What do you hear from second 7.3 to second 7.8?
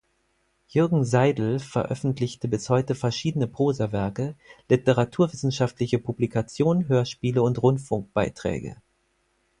und